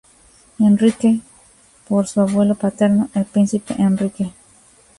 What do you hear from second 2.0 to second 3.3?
su abuelo paterno, el